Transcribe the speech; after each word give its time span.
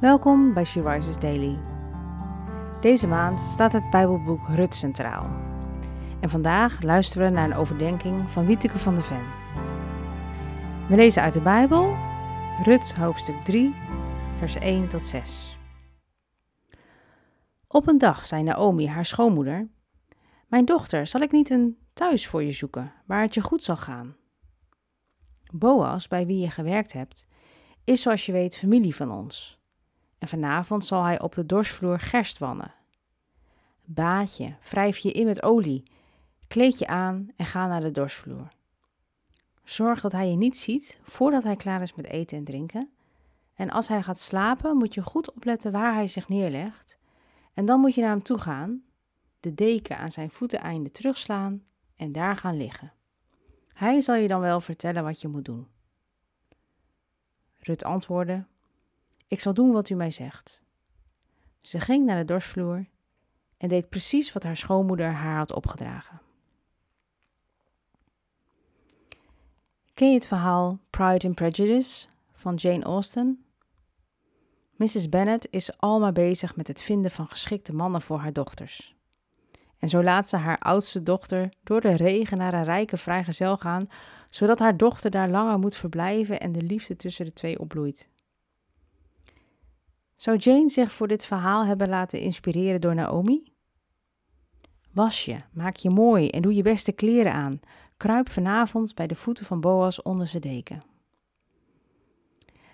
Welkom 0.00 0.54
bij 0.54 0.64
She 0.64 0.82
Rises 0.82 1.18
Daily. 1.18 1.58
Deze 2.80 3.06
maand 3.06 3.40
staat 3.40 3.72
het 3.72 3.90
Bijbelboek 3.90 4.48
Rut 4.48 4.74
centraal. 4.74 5.24
En 6.20 6.30
vandaag 6.30 6.82
luisteren 6.82 7.28
we 7.28 7.34
naar 7.34 7.50
een 7.50 7.56
overdenking 7.56 8.30
van 8.30 8.46
Wieteke 8.46 8.78
van 8.78 8.94
de 8.94 9.00
Ven. 9.00 9.24
We 10.88 10.96
lezen 10.96 11.22
uit 11.22 11.32
de 11.32 11.40
Bijbel, 11.40 11.96
Rut 12.64 12.94
hoofdstuk 12.94 13.44
3, 13.44 13.74
vers 14.38 14.54
1 14.54 14.88
tot 14.88 15.02
6. 15.02 15.58
Op 17.68 17.88
een 17.88 17.98
dag 17.98 18.26
zei 18.26 18.42
Naomi, 18.42 18.88
haar 18.88 19.06
schoonmoeder: 19.06 19.68
Mijn 20.46 20.64
dochter, 20.64 21.06
zal 21.06 21.20
ik 21.20 21.32
niet 21.32 21.50
een 21.50 21.78
thuis 21.92 22.26
voor 22.26 22.42
je 22.42 22.52
zoeken, 22.52 22.92
waar 23.06 23.22
het 23.22 23.34
je 23.34 23.42
goed 23.42 23.62
zal 23.62 23.76
gaan? 23.76 24.16
Boas, 25.52 26.08
bij 26.08 26.26
wie 26.26 26.40
je 26.40 26.50
gewerkt 26.50 26.92
hebt, 26.92 27.26
is 27.84 28.02
zoals 28.02 28.26
je 28.26 28.32
weet 28.32 28.56
familie 28.56 28.94
van 28.94 29.10
ons. 29.10 29.59
En 30.20 30.28
vanavond 30.28 30.84
zal 30.84 31.02
hij 31.02 31.20
op 31.20 31.32
de 31.32 31.46
dorsvloer 31.46 31.98
gerst 31.98 32.38
wannen. 32.38 32.74
Baad 33.84 34.36
je, 34.36 34.54
wrijf 34.70 34.98
je 34.98 35.12
in 35.12 35.26
met 35.26 35.42
olie, 35.42 35.82
kleed 36.48 36.78
je 36.78 36.86
aan 36.86 37.28
en 37.36 37.46
ga 37.46 37.66
naar 37.66 37.80
de 37.80 37.90
dorsvloer. 37.90 38.48
Zorg 39.64 40.00
dat 40.00 40.12
hij 40.12 40.30
je 40.30 40.36
niet 40.36 40.58
ziet 40.58 40.98
voordat 41.02 41.42
hij 41.42 41.56
klaar 41.56 41.82
is 41.82 41.94
met 41.94 42.06
eten 42.06 42.38
en 42.38 42.44
drinken. 42.44 42.90
En 43.54 43.70
als 43.70 43.88
hij 43.88 44.02
gaat 44.02 44.20
slapen, 44.20 44.76
moet 44.76 44.94
je 44.94 45.02
goed 45.02 45.34
opletten 45.34 45.72
waar 45.72 45.94
hij 45.94 46.06
zich 46.06 46.28
neerlegt. 46.28 46.98
En 47.52 47.64
dan 47.64 47.80
moet 47.80 47.94
je 47.94 48.00
naar 48.00 48.10
hem 48.10 48.22
toe 48.22 48.38
gaan, 48.38 48.82
de 49.40 49.54
deken 49.54 49.98
aan 49.98 50.12
zijn 50.12 50.30
voeteneinde 50.30 50.90
terugslaan 50.90 51.64
en 51.96 52.12
daar 52.12 52.36
gaan 52.36 52.56
liggen. 52.56 52.92
Hij 53.72 54.00
zal 54.00 54.14
je 54.14 54.28
dan 54.28 54.40
wel 54.40 54.60
vertellen 54.60 55.04
wat 55.04 55.20
je 55.20 55.28
moet 55.28 55.44
doen. 55.44 55.68
Rut 57.58 57.84
antwoordde: 57.84 58.44
Ik 59.30 59.40
zal 59.40 59.54
doen 59.54 59.72
wat 59.72 59.88
u 59.88 59.94
mij 59.94 60.10
zegt. 60.10 60.62
Ze 61.60 61.80
ging 61.80 62.06
naar 62.06 62.18
de 62.18 62.24
dorsvloer 62.24 62.86
en 63.56 63.68
deed 63.68 63.88
precies 63.88 64.32
wat 64.32 64.42
haar 64.42 64.56
schoonmoeder 64.56 65.12
haar 65.12 65.36
had 65.36 65.52
opgedragen. 65.52 66.20
Ken 69.94 70.08
je 70.08 70.14
het 70.14 70.26
verhaal 70.26 70.78
Pride 70.90 71.26
and 71.26 71.34
Prejudice 71.34 72.08
van 72.32 72.54
Jane 72.54 72.84
Austen? 72.84 73.44
Mrs. 74.76 75.08
Bennet 75.08 75.48
is 75.50 75.78
al 75.78 76.00
maar 76.00 76.12
bezig 76.12 76.56
met 76.56 76.66
het 76.66 76.82
vinden 76.82 77.10
van 77.10 77.28
geschikte 77.28 77.72
mannen 77.72 78.00
voor 78.00 78.18
haar 78.18 78.32
dochters. 78.32 78.96
En 79.78 79.88
zo 79.88 80.02
laat 80.02 80.28
ze 80.28 80.36
haar 80.36 80.58
oudste 80.58 81.02
dochter 81.02 81.52
door 81.62 81.80
de 81.80 81.96
regen 81.96 82.38
naar 82.38 82.54
een 82.54 82.64
rijke 82.64 82.96
vrijgezel 82.96 83.56
gaan, 83.56 83.88
zodat 84.30 84.58
haar 84.58 84.76
dochter 84.76 85.10
daar 85.10 85.28
langer 85.28 85.58
moet 85.58 85.76
verblijven 85.76 86.40
en 86.40 86.52
de 86.52 86.62
liefde 86.62 86.96
tussen 86.96 87.24
de 87.24 87.32
twee 87.32 87.58
opbloeit. 87.58 88.08
Zou 90.20 90.36
Jane 90.36 90.68
zich 90.68 90.92
voor 90.92 91.08
dit 91.08 91.24
verhaal 91.24 91.64
hebben 91.64 91.88
laten 91.88 92.20
inspireren 92.20 92.80
door 92.80 92.94
Naomi? 92.94 93.52
Was 94.92 95.24
je, 95.24 95.42
maak 95.52 95.76
je 95.76 95.90
mooi 95.90 96.28
en 96.28 96.42
doe 96.42 96.54
je 96.54 96.62
beste 96.62 96.92
kleren 96.92 97.32
aan. 97.32 97.60
Kruip 97.96 98.30
vanavond 98.30 98.94
bij 98.94 99.06
de 99.06 99.14
voeten 99.14 99.44
van 99.44 99.60
Boas 99.60 100.02
onder 100.02 100.26
zijn 100.26 100.42
deken. 100.42 100.82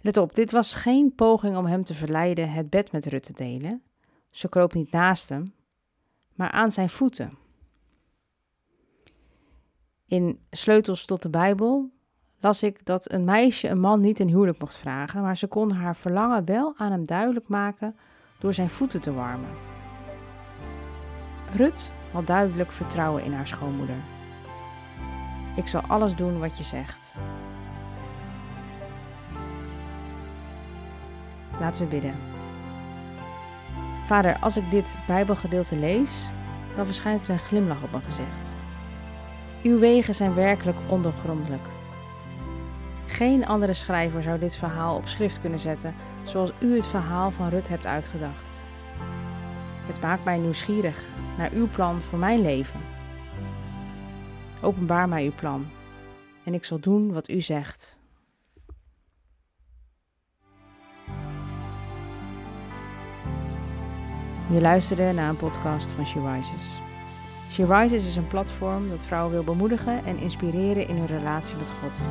Let 0.00 0.16
op, 0.16 0.34
dit 0.34 0.50
was 0.50 0.74
geen 0.74 1.14
poging 1.14 1.56
om 1.56 1.66
hem 1.66 1.84
te 1.84 1.94
verleiden 1.94 2.50
het 2.50 2.70
bed 2.70 2.92
met 2.92 3.06
Rut 3.06 3.24
te 3.24 3.32
delen. 3.32 3.82
Ze 4.30 4.48
kroop 4.48 4.74
niet 4.74 4.90
naast 4.90 5.28
hem, 5.28 5.54
maar 6.34 6.50
aan 6.50 6.70
zijn 6.70 6.90
voeten. 6.90 7.38
In 10.06 10.40
Sleutels 10.50 11.04
tot 11.04 11.22
de 11.22 11.30
Bijbel 11.30 11.90
las 12.40 12.62
ik 12.62 12.84
dat 12.84 13.12
een 13.12 13.24
meisje 13.24 13.68
een 13.68 13.80
man 13.80 14.00
niet 14.00 14.20
in 14.20 14.28
huwelijk 14.28 14.58
mocht 14.58 14.76
vragen, 14.76 15.22
maar 15.22 15.36
ze 15.36 15.46
kon 15.46 15.72
haar 15.72 15.96
verlangen 15.96 16.44
wel 16.44 16.74
aan 16.76 16.90
hem 16.90 17.04
duidelijk 17.04 17.48
maken 17.48 17.96
door 18.38 18.54
zijn 18.54 18.70
voeten 18.70 19.00
te 19.00 19.12
warmen. 19.12 19.50
Rut 21.52 21.92
had 22.12 22.26
duidelijk 22.26 22.72
vertrouwen 22.72 23.24
in 23.24 23.32
haar 23.32 23.46
schoonmoeder. 23.46 23.96
Ik 25.56 25.66
zal 25.66 25.80
alles 25.80 26.16
doen 26.16 26.38
wat 26.38 26.58
je 26.58 26.64
zegt. 26.64 27.16
Laten 31.60 31.82
we 31.82 31.88
bidden. 31.88 32.14
Vader, 34.06 34.36
als 34.40 34.56
ik 34.56 34.70
dit 34.70 34.98
Bijbelgedeelte 35.06 35.76
lees, 35.76 36.30
dan 36.76 36.86
verschijnt 36.86 37.22
er 37.22 37.30
een 37.30 37.38
glimlach 37.38 37.82
op 37.82 37.90
mijn 37.90 38.02
gezicht. 38.02 38.54
Uw 39.62 39.78
wegen 39.78 40.14
zijn 40.14 40.34
werkelijk 40.34 40.78
ondergrondelijk. 40.88 41.68
Geen 43.10 43.46
andere 43.46 43.72
schrijver 43.72 44.22
zou 44.22 44.38
dit 44.38 44.56
verhaal 44.56 44.96
op 44.96 45.08
schrift 45.08 45.40
kunnen 45.40 45.58
zetten 45.58 45.94
zoals 46.22 46.52
u 46.58 46.74
het 46.74 46.86
verhaal 46.86 47.30
van 47.30 47.48
Rut 47.48 47.68
hebt 47.68 47.86
uitgedacht. 47.86 48.62
Het 49.86 50.00
maakt 50.00 50.24
mij 50.24 50.38
nieuwsgierig 50.38 51.04
naar 51.38 51.50
uw 51.52 51.68
plan 51.68 52.00
voor 52.00 52.18
mijn 52.18 52.42
leven. 52.42 52.80
Openbaar 54.62 55.08
mij 55.08 55.24
uw 55.24 55.32
plan 55.34 55.66
en 56.44 56.54
ik 56.54 56.64
zal 56.64 56.78
doen 56.78 57.12
wat 57.12 57.28
u 57.28 57.40
zegt. 57.40 58.00
Je 64.52 64.60
luisterde 64.60 65.12
naar 65.12 65.28
een 65.28 65.36
podcast 65.36 65.90
van 65.90 66.06
She 66.06 66.32
Rises. 66.32 66.78
She 67.50 67.66
Rises 67.66 68.06
is 68.06 68.16
een 68.16 68.26
platform 68.26 68.88
dat 68.88 69.02
vrouwen 69.02 69.32
wil 69.32 69.44
bemoedigen 69.44 70.04
en 70.04 70.18
inspireren 70.18 70.88
in 70.88 70.96
hun 70.96 71.06
relatie 71.06 71.56
met 71.56 71.70
God. 71.70 72.10